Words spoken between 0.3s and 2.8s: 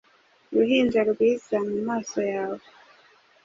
Uruhinja rwiza, mumaso yawe